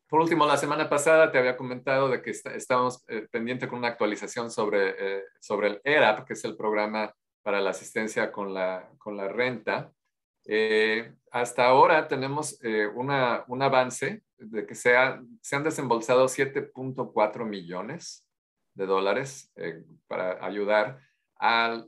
por 0.09 0.21
último, 0.21 0.47
la 0.47 0.57
semana 0.57 0.89
pasada 0.89 1.31
te 1.31 1.39
había 1.39 1.57
comentado 1.57 2.09
de 2.09 2.21
que 2.23 2.31
estábamos 2.31 3.05
eh, 3.09 3.29
pendiente 3.31 3.69
con 3.69 3.79
una 3.79 3.89
actualización 3.89 4.51
sobre, 4.51 5.25
sobre 5.41 5.69
el 5.69 5.81
ERAP, 5.85 6.27
que 6.27 6.33
es 6.33 6.45
el 6.45 6.57
programa 6.57 7.15
para 7.43 7.61
la 7.61 7.71
asistencia 7.71 8.33
con 8.33 8.53
la, 8.53 8.91
con 8.99 9.17
la 9.17 9.29
renta. 9.29 9.93
Eh, 10.47 11.15
hasta 11.31 11.67
ahora 11.67 12.09
tenemos 12.09 12.63
eh, 12.65 12.87
una, 12.87 13.45
un 13.49 13.63
avance 13.63 14.23
de 14.39 14.67
que 14.67 14.75
se, 14.75 14.95
se 15.41 15.57
han 15.57 15.65
desembolsado 15.65 16.27
7.4 16.27 17.45
millones 17.47 18.27
de 18.75 18.87
dólares 18.87 19.53
eh, 19.57 19.85
para 20.07 20.45
ayudar 20.45 21.01
a 21.41 21.85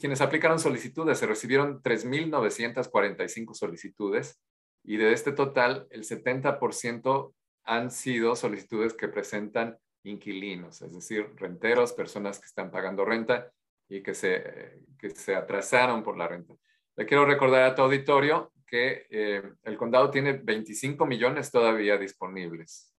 quienes 0.00 0.20
aplicaron 0.20 0.58
solicitudes. 0.58 1.18
Se 1.18 1.26
recibieron 1.26 1.82
3.945 1.82 3.54
solicitudes 3.54 4.40
y 4.84 4.96
de 4.96 5.12
este 5.12 5.32
total 5.32 5.86
el 5.90 6.04
70% 6.04 7.34
han 7.64 7.90
sido 7.90 8.36
solicitudes 8.36 8.94
que 8.94 9.08
presentan 9.08 9.78
inquilinos, 10.04 10.82
es 10.82 10.94
decir, 10.94 11.32
renteros, 11.36 11.92
personas 11.92 12.38
que 12.38 12.46
están 12.46 12.70
pagando 12.70 13.04
renta 13.04 13.50
y 13.88 14.02
que 14.02 14.14
se, 14.14 14.82
que 14.98 15.10
se 15.10 15.34
atrasaron 15.34 16.02
por 16.02 16.16
la 16.16 16.28
renta. 16.28 16.54
Le 16.96 17.06
quiero 17.06 17.26
recordar 17.26 17.62
a 17.64 17.74
tu 17.74 17.82
auditorio 17.82 18.52
que 18.66 19.06
eh, 19.10 19.42
el 19.64 19.76
condado 19.76 20.10
tiene 20.10 20.32
25 20.32 21.06
millones 21.06 21.50
todavía 21.50 21.98
disponibles 21.98 22.92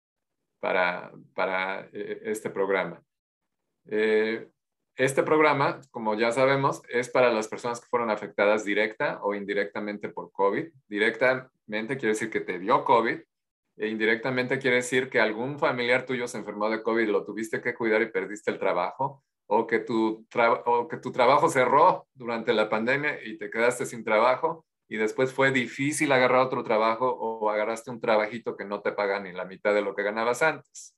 para, 0.59 1.11
para 1.33 1.89
eh, 1.91 2.21
este 2.25 2.49
programa. 2.49 3.01
Eh, 3.89 4.47
este 4.95 5.21
programa, 5.21 5.79
como 5.91 6.15
ya 6.15 6.31
sabemos, 6.31 6.81
es 6.89 7.09
para 7.09 7.31
las 7.31 7.47
personas 7.47 7.79
que 7.79 7.87
fueron 7.87 8.09
afectadas 8.09 8.65
directa 8.65 9.19
o 9.21 9.35
indirectamente 9.35 10.09
por 10.09 10.31
COVID. 10.31 10.69
Directamente 10.87 11.97
quiere 11.97 12.13
decir 12.13 12.31
que 12.31 12.41
te 12.41 12.57
dio 12.57 12.83
COVID 12.83 13.19
e 13.77 13.87
indirectamente 13.87 14.57
quiere 14.57 14.77
decir 14.77 15.09
que 15.09 15.19
algún 15.19 15.59
familiar 15.59 16.05
tuyo 16.05 16.27
se 16.27 16.39
enfermó 16.39 16.69
de 16.69 16.81
COVID, 16.81 17.09
lo 17.09 17.23
tuviste 17.23 17.61
que 17.61 17.75
cuidar 17.75 18.01
y 18.01 18.11
perdiste 18.11 18.49
el 18.49 18.57
trabajo 18.57 19.23
o 19.45 19.67
que 19.67 19.79
tu, 19.79 20.25
o 20.65 20.87
que 20.87 20.97
tu 20.97 21.11
trabajo 21.11 21.47
cerró 21.47 22.07
durante 22.15 22.53
la 22.53 22.69
pandemia 22.69 23.23
y 23.23 23.37
te 23.37 23.51
quedaste 23.51 23.85
sin 23.85 24.03
trabajo 24.03 24.65
y 24.89 24.97
después 24.97 25.31
fue 25.31 25.51
difícil 25.51 26.11
agarrar 26.11 26.39
otro 26.39 26.63
trabajo 26.63 27.07
o 27.07 27.49
agarraste 27.51 27.91
un 27.91 28.01
trabajito 28.01 28.57
que 28.57 28.65
no 28.65 28.81
te 28.81 28.93
paga 28.93 29.19
ni 29.19 29.31
la 29.31 29.45
mitad 29.45 29.73
de 29.75 29.81
lo 29.81 29.93
que 29.93 30.03
ganabas 30.03 30.41
antes. 30.41 30.96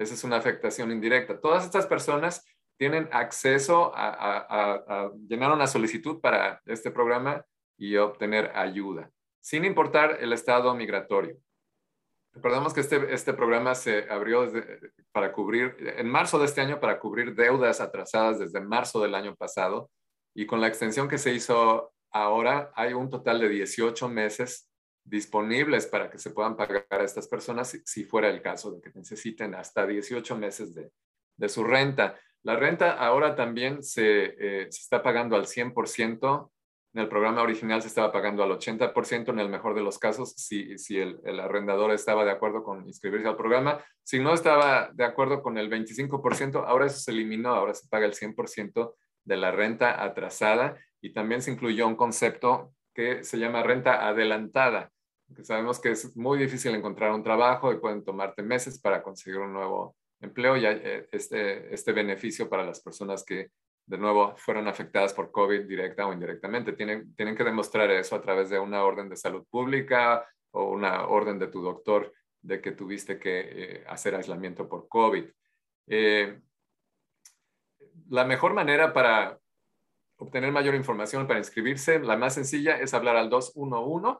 Esa 0.00 0.14
es 0.14 0.24
una 0.24 0.38
afectación 0.38 0.90
indirecta. 0.90 1.40
Todas 1.40 1.64
estas 1.64 1.86
personas 1.86 2.44
tienen 2.78 3.08
acceso 3.12 3.92
a 3.94 5.12
llenar 5.28 5.52
una 5.52 5.66
solicitud 5.66 6.20
para 6.20 6.62
este 6.64 6.90
programa 6.90 7.44
y 7.76 7.96
obtener 7.96 8.50
ayuda, 8.54 9.10
sin 9.40 9.66
importar 9.66 10.18
el 10.20 10.32
estado 10.32 10.74
migratorio. 10.74 11.36
Recordemos 12.32 12.72
que 12.72 12.80
este, 12.80 13.12
este 13.12 13.34
programa 13.34 13.74
se 13.74 14.10
abrió 14.10 14.50
para 15.12 15.32
cubrir, 15.32 15.76
en 15.98 16.08
marzo 16.08 16.38
de 16.38 16.46
este 16.46 16.60
año, 16.60 16.78
para 16.78 17.00
cubrir 17.00 17.34
deudas 17.34 17.80
atrasadas 17.80 18.38
desde 18.38 18.60
marzo 18.60 19.00
del 19.00 19.14
año 19.14 19.34
pasado. 19.34 19.90
Y 20.34 20.46
con 20.46 20.60
la 20.60 20.68
extensión 20.68 21.08
que 21.08 21.18
se 21.18 21.34
hizo 21.34 21.92
ahora, 22.10 22.70
hay 22.74 22.94
un 22.94 23.10
total 23.10 23.40
de 23.40 23.48
18 23.48 24.08
meses 24.08 24.69
disponibles 25.04 25.86
para 25.86 26.10
que 26.10 26.18
se 26.18 26.30
puedan 26.30 26.56
pagar 26.56 26.86
a 26.90 27.02
estas 27.02 27.28
personas 27.28 27.80
si, 27.84 28.04
fuera 28.04 28.28
el 28.28 28.42
caso 28.42 28.72
de 28.72 28.80
que 28.80 28.90
necesiten 28.94 29.54
hasta 29.54 29.86
18 29.86 30.36
meses 30.36 30.74
de, 30.74 30.90
de 31.36 31.48
su 31.48 31.64
renta. 31.64 32.18
La 32.42 32.56
renta 32.56 32.92
ahora 32.92 33.34
también 33.34 33.82
se, 33.82 34.34
eh, 34.38 34.66
se 34.70 34.80
está 34.80 35.02
pagando 35.02 35.36
al 35.36 35.46
100% 35.46 36.50
en 36.92 37.02
el 37.02 37.08
programa 37.08 37.42
original 37.42 37.80
se 37.80 37.88
estaba 37.88 38.10
pagando 38.10 38.42
al 38.42 38.50
80% 38.50 39.28
en 39.28 39.38
el 39.38 39.48
mejor 39.48 39.74
de 39.74 39.82
los 39.82 39.98
casos 39.98 40.32
si, 40.36 40.76
si 40.76 40.98
el, 40.98 41.20
el, 41.24 41.38
arrendador 41.38 41.92
estaba 41.92 42.24
de 42.24 42.32
acuerdo 42.32 42.64
con 42.64 42.84
inscribirse 42.84 43.28
al 43.28 43.36
programa. 43.36 43.84
Si 44.02 44.18
no 44.18 44.34
estaba 44.34 44.90
de 44.92 45.04
acuerdo 45.04 45.40
con 45.40 45.56
el 45.56 45.70
25%, 45.70 46.64
ahora 46.66 46.86
eso 46.86 46.98
se 46.98 47.12
eliminó, 47.12 47.50
ahora 47.50 47.74
se 47.74 47.86
paga 47.86 48.06
el 48.06 48.14
100% 48.14 48.94
de 49.24 49.36
la 49.36 49.52
renta 49.52 50.02
atrasada 50.02 50.76
y 51.00 51.12
también 51.12 51.42
se 51.42 51.52
incluyó 51.52 51.86
un 51.86 51.94
concepto 51.94 52.74
que 52.94 53.24
se 53.24 53.38
llama 53.38 53.62
renta 53.62 54.06
adelantada, 54.08 54.90
sabemos 55.42 55.78
que 55.80 55.92
es 55.92 56.16
muy 56.16 56.38
difícil 56.38 56.74
encontrar 56.74 57.12
un 57.12 57.22
trabajo 57.22 57.72
y 57.72 57.78
pueden 57.78 58.04
tomarte 58.04 58.42
meses 58.42 58.80
para 58.80 59.02
conseguir 59.02 59.40
un 59.40 59.52
nuevo 59.52 59.96
empleo 60.20 60.56
y 60.56 60.66
eh, 60.66 61.08
este, 61.12 61.72
este 61.72 61.92
beneficio 61.92 62.48
para 62.48 62.64
las 62.64 62.80
personas 62.80 63.24
que 63.24 63.50
de 63.90 63.98
nuevo, 63.98 64.36
fueron 64.36 64.68
afectadas 64.68 65.12
por 65.12 65.32
COVID 65.32 65.66
directa 65.66 66.06
o 66.06 66.12
indirectamente. 66.12 66.74
Tienen, 66.74 67.12
tienen 67.16 67.34
que 67.34 67.42
demostrar 67.42 67.90
eso 67.90 68.14
a 68.14 68.22
través 68.22 68.48
de 68.48 68.56
una 68.56 68.84
orden 68.84 69.08
de 69.08 69.16
salud 69.16 69.44
pública 69.50 70.24
o 70.52 70.70
una 70.70 71.08
orden 71.08 71.40
de 71.40 71.48
tu 71.48 71.60
doctor 71.60 72.12
de 72.40 72.60
que 72.60 72.70
tuviste 72.70 73.18
que 73.18 73.40
eh, 73.50 73.84
hacer 73.88 74.14
aislamiento 74.14 74.68
por 74.68 74.88
COVID. 74.88 75.24
Eh, 75.88 76.40
la 78.10 78.24
mejor 78.24 78.54
manera 78.54 78.92
para 78.92 79.39
obtener 80.20 80.52
mayor 80.52 80.74
información, 80.74 81.26
para 81.26 81.38
inscribirse, 81.38 81.98
la 81.98 82.16
más 82.16 82.34
sencilla 82.34 82.78
es 82.78 82.92
hablar 82.94 83.16
al 83.16 83.30
211 83.30 84.18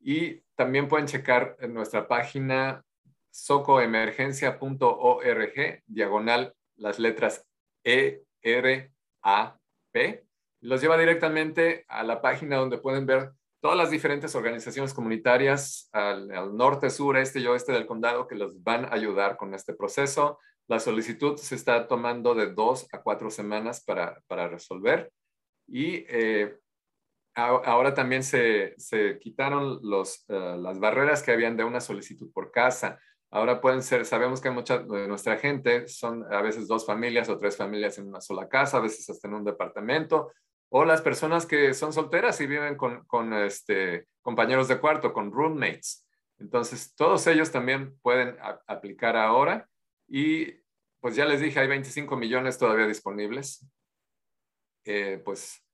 y 0.00 0.40
también 0.54 0.88
pueden 0.88 1.06
checar 1.06 1.56
en 1.60 1.74
nuestra 1.74 2.06
página 2.06 2.84
socoemergencia.org, 3.30 5.82
diagonal 5.86 6.54
las 6.76 7.00
letras 7.00 7.44
E, 7.82 8.22
R, 8.42 8.92
a, 9.22 9.58
P. 9.92 10.24
Los 10.60 10.80
lleva 10.80 10.96
directamente 10.96 11.84
a 11.88 12.04
la 12.04 12.22
página 12.22 12.56
donde 12.56 12.78
pueden 12.78 13.06
ver 13.06 13.32
todas 13.60 13.76
las 13.76 13.90
diferentes 13.90 14.36
organizaciones 14.36 14.94
comunitarias 14.94 15.88
al, 15.92 16.56
norte, 16.56 16.90
sur, 16.90 17.16
este 17.16 17.40
y 17.40 17.46
oeste 17.46 17.72
del 17.72 17.86
condado 17.86 18.28
que 18.28 18.36
los 18.36 18.62
van 18.62 18.84
a 18.84 18.92
ayudar 18.92 19.36
con 19.36 19.52
este 19.52 19.74
proceso. 19.74 20.38
La 20.68 20.78
solicitud 20.78 21.36
se 21.38 21.56
está 21.56 21.88
tomando 21.88 22.34
de 22.34 22.52
dos 22.52 22.86
a 22.92 23.02
cuatro 23.02 23.30
semanas 23.30 23.82
para, 23.84 24.22
para 24.28 24.48
resolver 24.48 25.10
y 25.66 26.04
eh, 26.08 26.58
ahora 27.34 27.94
también 27.94 28.22
se, 28.22 28.74
se 28.78 29.18
quitaron 29.18 29.80
los, 29.82 30.24
eh, 30.28 30.56
las 30.58 30.78
barreras 30.78 31.22
que 31.22 31.32
habían 31.32 31.56
de 31.56 31.64
una 31.64 31.80
solicitud 31.80 32.30
por 32.32 32.50
casa. 32.50 32.98
Ahora 33.30 33.60
pueden 33.60 33.82
ser, 33.82 34.06
sabemos 34.06 34.40
que 34.40 34.50
mucha 34.50 34.78
de 34.78 35.08
nuestra 35.08 35.36
gente 35.38 35.88
son 35.88 36.24
a 36.32 36.40
veces 36.40 36.68
dos 36.68 36.86
familias 36.86 37.28
o 37.28 37.38
tres 37.38 37.56
familias 37.56 37.98
en 37.98 38.06
una 38.08 38.20
sola 38.20 38.48
casa, 38.48 38.76
a 38.76 38.80
veces 38.80 39.08
hasta 39.10 39.26
en 39.26 39.34
un 39.34 39.44
departamento, 39.44 40.32
o 40.68 40.84
las 40.84 41.02
personas 41.02 41.44
que 41.44 41.74
son 41.74 41.92
solteras 41.92 42.40
y 42.40 42.46
viven 42.46 42.76
con, 42.76 43.04
con 43.06 43.32
este, 43.32 44.06
compañeros 44.22 44.68
de 44.68 44.78
cuarto, 44.78 45.12
con 45.12 45.32
roommates. 45.32 46.06
Entonces, 46.38 46.94
todos 46.94 47.26
ellos 47.26 47.50
también 47.50 47.98
pueden 48.00 48.36
aplicar 48.66 49.16
ahora 49.16 49.68
y 50.08 50.52
pues 51.00 51.16
ya 51.16 51.26
les 51.26 51.40
dije, 51.40 51.60
hay 51.60 51.68
25 51.68 52.16
millones 52.16 52.58
todavía 52.58 52.86
disponibles. 52.86 53.66
Eh, 54.84 55.20
pues 55.24 55.64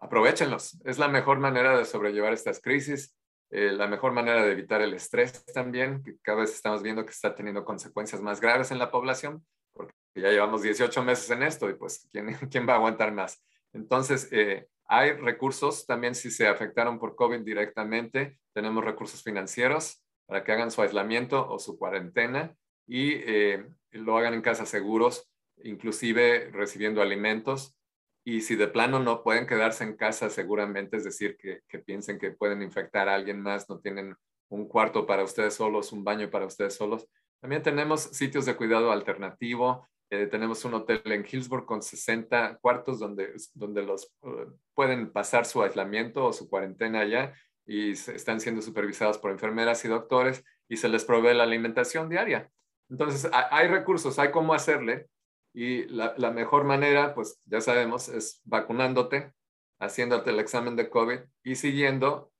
aprovechenlos. 0.00 0.80
Es 0.84 0.98
la 0.98 1.08
mejor 1.08 1.38
manera 1.38 1.76
de 1.76 1.84
sobrellevar 1.84 2.32
estas 2.32 2.60
crisis, 2.60 3.14
eh, 3.50 3.72
la 3.72 3.86
mejor 3.86 4.12
manera 4.12 4.44
de 4.44 4.52
evitar 4.52 4.80
el 4.80 4.94
estrés 4.94 5.44
también, 5.46 6.02
que 6.02 6.16
cada 6.22 6.40
vez 6.40 6.54
estamos 6.54 6.82
viendo 6.82 7.04
que 7.04 7.12
está 7.12 7.34
teniendo 7.34 7.64
consecuencias 7.64 8.20
más 8.20 8.40
graves 8.40 8.70
en 8.70 8.78
la 8.78 8.90
población, 8.90 9.44
porque 9.72 9.94
ya 10.14 10.30
llevamos 10.30 10.62
18 10.62 11.02
meses 11.02 11.30
en 11.30 11.42
esto 11.42 11.68
y 11.68 11.74
pues, 11.74 12.08
¿quién, 12.12 12.34
quién 12.50 12.68
va 12.68 12.74
a 12.74 12.76
aguantar 12.76 13.12
más? 13.12 13.44
Entonces, 13.72 14.28
eh, 14.32 14.68
hay 14.86 15.12
recursos 15.12 15.86
también 15.86 16.14
si 16.14 16.30
se 16.30 16.48
afectaron 16.48 16.98
por 16.98 17.14
COVID 17.14 17.40
directamente, 17.40 18.38
tenemos 18.52 18.84
recursos 18.84 19.22
financieros 19.22 20.04
para 20.26 20.42
que 20.42 20.52
hagan 20.52 20.70
su 20.70 20.82
aislamiento 20.82 21.48
o 21.48 21.58
su 21.58 21.78
cuarentena 21.78 22.56
y 22.86 23.14
eh, 23.14 23.66
lo 23.90 24.16
hagan 24.16 24.34
en 24.34 24.42
casas 24.42 24.68
seguros, 24.68 25.28
inclusive 25.62 26.50
recibiendo 26.52 27.02
alimentos 27.02 27.76
y 28.24 28.42
si 28.42 28.54
de 28.56 28.68
plano 28.68 29.00
no 29.00 29.22
pueden 29.22 29.46
quedarse 29.46 29.84
en 29.84 29.96
casa, 29.96 30.28
seguramente, 30.28 30.96
es 30.96 31.04
decir, 31.04 31.36
que, 31.38 31.78
piensen 31.78 32.18
que 32.18 32.32
pueden 32.32 32.62
infectar 32.62 33.08
a 33.08 33.14
alguien 33.14 33.40
más, 33.40 33.68
no 33.68 33.78
tienen 33.80 34.14
un 34.50 34.68
cuarto 34.68 35.06
para 35.06 35.24
ustedes 35.24 35.54
solos, 35.54 35.92
un 35.92 36.04
baño 36.04 36.30
para 36.30 36.46
ustedes 36.46 36.74
solos. 36.74 37.08
También 37.40 37.62
tenemos 37.62 38.02
sitios 38.02 38.44
de 38.44 38.56
cuidado 38.56 38.92
alternativo. 38.92 39.88
Eh, 40.10 40.26
tenemos 40.26 40.64
un 40.64 40.74
hotel 40.74 41.00
en 41.04 41.24
Hillsborough 41.24 41.64
con 41.64 41.82
60 41.82 42.58
cuartos 42.60 42.98
donde, 42.98 43.32
donde 43.54 43.82
los 43.82 44.12
eh, 44.22 44.46
pueden 44.74 45.12
pasar 45.12 45.46
su 45.46 45.62
aislamiento 45.62 46.26
o 46.26 46.32
su 46.32 46.50
cuarentena 46.50 47.00
allá 47.00 47.32
y 47.64 47.92
están 47.92 48.40
siendo 48.40 48.60
supervisados 48.60 49.18
por 49.18 49.30
enfermeras 49.30 49.84
y 49.84 49.88
doctores 49.88 50.44
y 50.68 50.76
se 50.76 50.88
les 50.88 51.04
provee 51.04 51.34
la 51.34 51.44
alimentación 51.44 52.08
diaria. 52.08 52.50
Entonces, 52.90 53.30
hay 53.32 53.68
recursos, 53.68 54.18
hay 54.18 54.32
cómo 54.32 54.52
hacerle 54.52 55.08
y 55.52 55.84
la, 55.86 56.30
mejor 56.30 56.64
manera, 56.64 57.14
pues 57.14 57.40
ya 57.46 57.60
sabemos, 57.60 58.08
es 58.08 58.40
vacunándote, 58.44 59.32
haciéndote 59.80 60.30
el 60.30 60.38
examen 60.38 60.76
de 60.76 60.88
COVID 60.88 61.18
y 61.42 61.56
siguiendo 61.56 62.32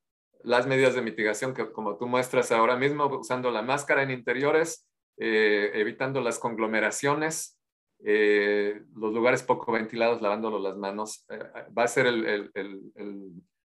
las 0.43 0.67
medidas 0.67 0.95
de 0.95 1.03
mitigación 1.03 1.53
que 1.53 1.71
como 1.73 1.97
tú 1.97 2.07
muestras 2.07 2.53
ahora 2.53 2.77
mismo, 2.77 3.07
usando 3.07 3.51
la 3.51 3.63
máscara 3.63 4.03
en 4.03 4.11
interiores, 4.11 4.89
eh, 5.19 5.73
evitando 5.75 6.21
las 6.21 6.39
conglomeraciones, 6.39 7.59
eh, 8.05 8.81
los 8.95 9.13
lugares 9.13 9.43
poco 9.43 9.73
ventilados, 9.73 10.23
lavándolo 10.23 10.59
las 10.59 10.77
manos. 10.77 11.27
Eh, 11.29 11.39
va 11.77 11.85
a 11.85 11.89
ser 11.89 12.07
el, 12.07 12.51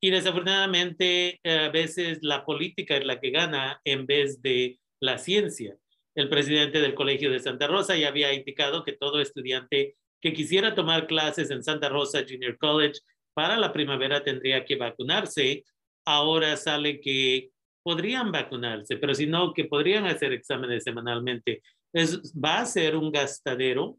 y 0.00 0.10
desafortunadamente 0.10 1.40
a 1.44 1.70
veces 1.70 2.18
la 2.22 2.44
política 2.44 2.96
es 2.96 3.04
la 3.04 3.20
que 3.20 3.30
gana 3.30 3.80
en 3.84 4.06
vez 4.06 4.42
de 4.42 4.78
la 5.00 5.18
ciencia. 5.18 5.76
El 6.14 6.28
presidente 6.28 6.80
del 6.80 6.94
Colegio 6.94 7.30
de 7.30 7.40
Santa 7.40 7.66
Rosa 7.66 7.96
ya 7.96 8.08
había 8.08 8.32
indicado 8.32 8.84
que 8.84 8.92
todo 8.92 9.20
estudiante 9.20 9.96
que 10.20 10.32
quisiera 10.32 10.74
tomar 10.74 11.06
clases 11.06 11.50
en 11.50 11.62
Santa 11.62 11.88
Rosa 11.88 12.24
Junior 12.28 12.58
College 12.58 13.00
para 13.38 13.56
la 13.56 13.72
primavera 13.72 14.24
tendría 14.24 14.64
que 14.64 14.74
vacunarse. 14.74 15.62
Ahora 16.04 16.56
sale 16.56 16.98
que 16.98 17.52
podrían 17.84 18.32
vacunarse, 18.32 18.96
pero 18.96 19.14
si 19.14 19.28
no, 19.28 19.54
que 19.54 19.66
podrían 19.66 20.06
hacer 20.06 20.32
exámenes 20.32 20.82
semanalmente. 20.82 21.62
Es, 21.92 22.20
va 22.34 22.58
a 22.58 22.66
ser 22.66 22.96
un 22.96 23.12
gastadero 23.12 23.96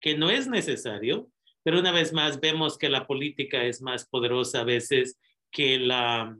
que 0.00 0.16
no 0.16 0.30
es 0.30 0.48
necesario, 0.48 1.28
pero 1.62 1.78
una 1.78 1.92
vez 1.92 2.14
más 2.14 2.40
vemos 2.40 2.78
que 2.78 2.88
la 2.88 3.06
política 3.06 3.62
es 3.64 3.82
más 3.82 4.08
poderosa 4.08 4.62
a 4.62 4.64
veces 4.64 5.18
que 5.52 5.78
la, 5.78 6.34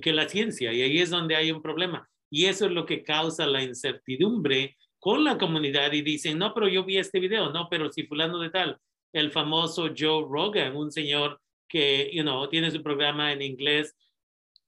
que 0.00 0.14
la 0.14 0.26
ciencia 0.30 0.72
y 0.72 0.80
ahí 0.80 0.98
es 0.98 1.10
donde 1.10 1.36
hay 1.36 1.50
un 1.50 1.60
problema. 1.60 2.08
Y 2.30 2.46
eso 2.46 2.64
es 2.64 2.72
lo 2.72 2.86
que 2.86 3.04
causa 3.04 3.46
la 3.46 3.62
incertidumbre 3.62 4.78
con 4.98 5.24
la 5.24 5.36
comunidad 5.36 5.92
y 5.92 6.00
dicen, 6.00 6.38
no, 6.38 6.54
pero 6.54 6.68
yo 6.68 6.84
vi 6.84 6.96
este 6.96 7.20
video, 7.20 7.50
no, 7.50 7.68
pero 7.68 7.92
si 7.92 8.06
fulano 8.06 8.38
de 8.38 8.48
tal, 8.48 8.78
el 9.14 9.30
famoso 9.30 9.90
Joe 9.96 10.26
Rogan, 10.28 10.76
un 10.76 10.90
señor 10.90 11.40
que, 11.68 12.10
you 12.12 12.48
tiene 12.48 12.70
su 12.70 12.82
programa 12.82 13.32
en 13.32 13.42
inglés, 13.42 13.96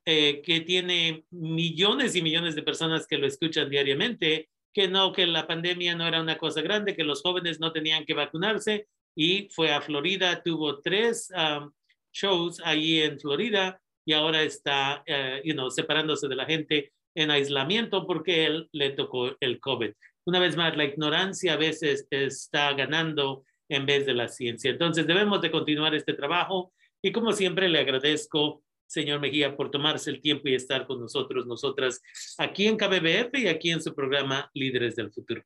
eh, 0.07 0.41
que 0.43 0.61
tiene 0.61 1.25
millones 1.31 2.15
y 2.15 2.23
millones 2.23 2.55
de 2.55 2.63
personas 2.63 3.07
que 3.07 3.19
lo 3.19 3.27
escuchan 3.27 3.69
diariamente, 3.69 4.49
que 4.73 4.87
no, 4.89 5.13
que 5.13 5.27
la 5.27 5.47
pandemia 5.47 5.97
no 5.97 6.07
era 6.07 6.21
una 6.21 6.39
cosa 6.39 6.63
grande, 6.63 6.95
que 6.95 7.03
los 7.03 7.23
jóvenes 7.23 7.59
no 7.59 7.73
tenían 7.73 8.05
que 8.05 8.15
vacunarse 8.15 8.87
y 9.17 9.49
fue 9.51 9.73
a 9.73 9.81
Florida, 9.81 10.43
tuvo 10.45 10.81
tres 10.81 11.29
um, 11.31 11.73
shows 12.13 12.61
ahí 12.65 13.03
en 13.03 13.19
Florida 13.19 13.81
y 14.05 14.13
ahora 14.13 14.43
está, 14.43 15.03
uh, 15.09 15.71
separándose 15.71 16.29
de 16.29 16.37
la 16.37 16.47
gente 16.47 16.93
en 17.17 17.33
aislamiento 17.33 18.07
porque 18.07 18.45
él 18.45 18.69
le 18.73 18.91
tocó 18.91 19.37
el 19.41 19.59
COVID. 19.59 19.93
Una 20.27 20.39
vez 20.39 20.57
más, 20.57 20.77
la 20.77 20.85
ignorancia 20.85 21.55
a 21.55 21.57
veces 21.57 22.07
está 22.11 22.75
ganando 22.75 23.45
en 23.69 23.87
vez 23.87 24.07
de 24.07 24.15
la 24.15 24.29
ciencia. 24.29 24.71
Entonces 24.71 25.07
debemos 25.07 25.41
de 25.43 25.51
continuar 25.51 25.95
este 25.95 26.15
trabajo 26.15 26.73
y 27.03 27.13
como 27.13 27.33
siempre 27.33 27.69
le 27.69 27.81
agradezco, 27.81 28.63
señor 28.87 29.21
Mejía, 29.21 29.57
por 29.57 29.71
tomarse 29.71 30.11
el 30.11 30.21
tiempo 30.21 30.49
y 30.49 30.55
estar 30.55 30.87
con 30.87 31.01
nosotros, 31.01 31.47
nosotras, 31.47 32.03
aquí 32.39 32.67
en 32.67 32.77
KBBF 32.77 33.39
y 33.39 33.49
aquí 33.49 33.71
en 33.71 33.83
su 33.83 33.95
programa 33.95 34.51
Líderes 34.55 34.97
del 34.97 35.13
Futuro. 35.13 35.43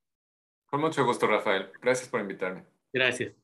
Con 0.66 0.80
mucho 0.80 1.04
gusto, 1.04 1.26
Rafael. 1.26 1.68
Gracias 1.80 2.08
por 2.08 2.20
invitarme. 2.20 2.64
Gracias. 2.92 3.39